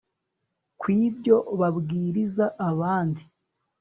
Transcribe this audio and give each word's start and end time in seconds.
kwibyo 0.81 1.37
babwiriza 1.59 2.45
abandi 2.69 3.23